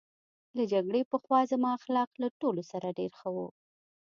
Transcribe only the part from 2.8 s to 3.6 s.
ډېر ښه وو